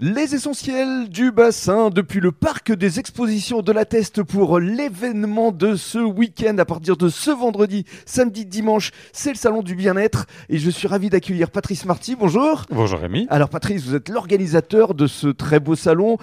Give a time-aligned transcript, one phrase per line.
[0.00, 5.74] Les essentiels du bassin depuis le parc des expositions de la Teste pour l'événement de
[5.74, 10.58] ce week-end à partir de ce vendredi, samedi, dimanche, c'est le salon du bien-être et
[10.58, 12.14] je suis ravi d'accueillir Patrice Marty.
[12.14, 12.62] Bonjour.
[12.70, 13.26] Bonjour Rémi.
[13.28, 16.16] Alors Patrice, vous êtes l'organisateur de ce très beau salon.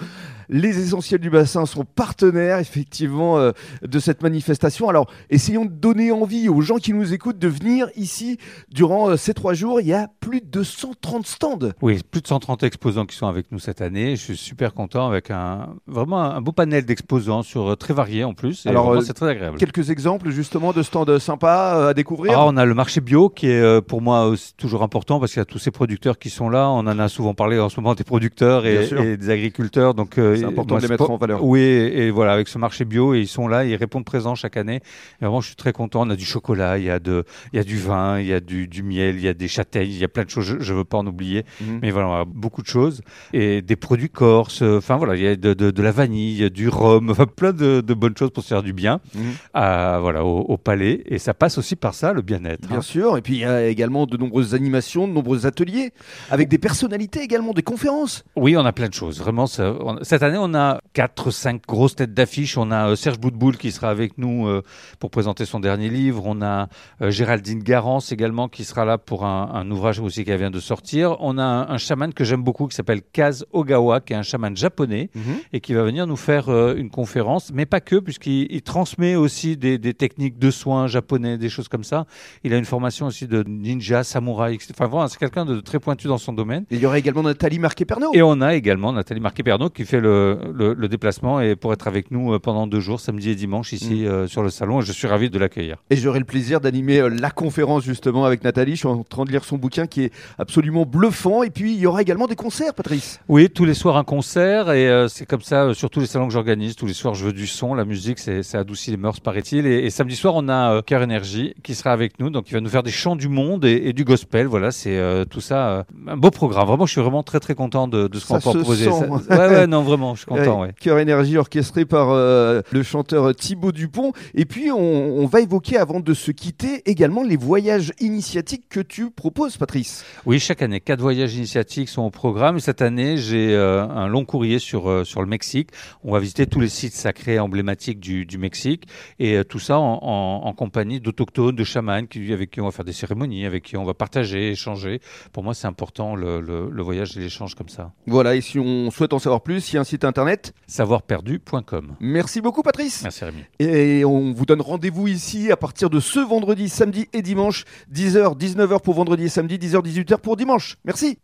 [0.48, 3.52] Les essentiels du bassin sont partenaires effectivement euh,
[3.82, 4.88] de cette manifestation.
[4.88, 8.38] Alors essayons de donner envie aux gens qui nous écoutent de venir ici
[8.70, 9.80] durant euh, ces trois jours.
[9.80, 11.58] Il y a plus de 130 stands.
[11.82, 14.16] Oui, plus de 130 exposants qui sont avec nous cette année.
[14.16, 18.24] Je suis super content avec un vraiment un beau panel d'exposants sur euh, très variés
[18.24, 18.66] en plus.
[18.66, 19.58] Et Alors, c'est très agréable.
[19.58, 22.38] Quelques exemples justement de stands sympas à découvrir.
[22.38, 25.40] Ah, on a le marché bio qui est pour moi aussi toujours important parce qu'il
[25.40, 26.68] y a tous ces producteurs qui sont là.
[26.68, 29.94] On en a souvent parlé en ce moment des producteurs et, des agriculteurs.
[29.94, 31.44] Donc euh, C'est important moi, de les mettre en valeur.
[31.44, 34.34] Oui, et, et voilà avec ce marché bio et ils sont là, ils répondent présents
[34.34, 34.76] chaque année.
[35.20, 36.02] Et vraiment, je suis très content.
[36.06, 38.32] On a du chocolat, il y a de, il y a du vin, il y
[38.32, 40.44] a du, du miel, il y a des châtaignes, il y a plein de choses.
[40.44, 41.44] Je, je veux pas en oublier.
[41.60, 41.78] Mhm.
[41.82, 43.02] Mais voilà, on a beaucoup de choses.
[43.32, 44.62] Et des produits corses.
[44.62, 47.52] euh, Enfin voilà, il y a de, de, de la vanille, du rhum, enfin plein
[47.52, 49.22] de, de bonnes choses pour se faire du bien Mhm.
[49.54, 51.02] à, voilà, au, au palais.
[51.06, 52.66] Et ça passe aussi par ça, le bien-être.
[52.68, 52.82] Bien hein.
[52.82, 55.92] sûr, et puis il y a également de nombreuses animations, de nombreux ateliers,
[56.30, 58.24] avec des personnalités également, des conférences.
[58.36, 59.18] Oui, on a plein de choses.
[59.20, 62.58] Vraiment, ça- on- cette année, on a quatre, cinq grosses têtes d'affiche.
[62.58, 64.62] On a euh, Serge Boutboul qui sera avec nous euh,
[64.98, 66.22] pour présenter son dernier livre.
[66.26, 66.68] On a
[67.00, 70.60] euh, Géraldine Garance également qui sera là pour un, un ouvrage aussi qu'elle vient de
[70.60, 71.16] sortir.
[71.20, 74.22] On a un, un chaman que j'aime beaucoup qui s'appelle Kaz Ogawa, qui est un
[74.22, 75.10] chaman japonais
[75.52, 79.56] et qui va venir nous faire une conférence, mais pas que, puisqu'il il transmet aussi
[79.56, 82.06] des, des techniques de soins japonais, des choses comme ça.
[82.44, 84.72] Il a une formation aussi de ninja, samouraï, etc.
[84.76, 86.64] Enfin, voilà, c'est quelqu'un de très pointu dans son domaine.
[86.70, 88.10] Il y aura également Nathalie Marquet-Pernot.
[88.14, 90.15] Et on a également Nathalie Marquet-Pernot qui fait le,
[90.54, 93.72] le- le déplacement et pour être avec nous euh, pendant deux jours, samedi et dimanche,
[93.72, 94.06] ici Mm.
[94.06, 94.80] euh, sur le salon.
[94.80, 95.76] Et je suis ravi de l'accueillir.
[95.90, 98.72] Et j'aurai le plaisir d'animer euh, la conférence justement avec Nathalie.
[98.72, 101.42] Je suis en train de lire son bouquin qui est absolument bluffant.
[101.42, 103.20] Et puis il y aura également des concerts, Patrice.
[103.28, 106.26] Oui, tous les soirs un concert et euh, c'est comme ça sur tous les salons
[106.26, 106.76] que j'organise.
[106.76, 109.66] Tous les soirs, je veux du son, la musique, ça adoucit les mœurs, paraît-il.
[109.66, 112.60] Et, et samedi soir, on a Cœur Énergie qui sera avec nous, donc il va
[112.60, 114.46] nous faire des chants du monde et, et du gospel.
[114.46, 114.98] Voilà, c'est
[115.30, 116.66] tout ça, un beau programme.
[116.66, 118.84] Vraiment, je suis vraiment très très content de, de ce qu'on va pouvoir proposer.
[118.90, 120.62] Ça- ouais, ouais, non, vraiment, je suis content.
[120.62, 120.72] Ouais.
[120.80, 124.12] Cœur Énergie orchestré par euh, le chanteur Thibaut Dupont.
[124.34, 128.80] Et puis on, on va évoquer avant de se quitter également les voyages initiatiques que
[128.80, 130.04] tu proposes, Patrice.
[130.24, 132.56] Oui, chaque année, quatre voyages initiatiques sont au programme.
[132.56, 135.70] Et cette année, j'ai euh, un long courrier sur, euh, sur le Mexique.
[136.04, 138.86] On va visiter tous les sites sacrés emblématiques du, du Mexique.
[139.18, 142.70] Et tout ça en, en, en compagnie d'autochtones, de chamans qui, avec qui on va
[142.70, 145.00] faire des cérémonies, avec qui on va partager, échanger.
[145.32, 147.92] Pour moi, c'est important le, le, le voyage et l'échange comme ça.
[148.06, 150.52] Voilà, et si on souhaite en savoir plus, il y a un site internet.
[150.66, 151.96] Savoirperdu.com.
[152.00, 153.02] Merci beaucoup, Patrice.
[153.02, 153.44] Merci Rémi.
[153.58, 158.38] Et on vous donne rendez-vous ici à partir de ce vendredi, samedi et dimanche, 10h,
[158.38, 160.76] 19h pour vendredi et samedi, 10h, 18h pour dimanche.
[160.84, 161.18] Merci.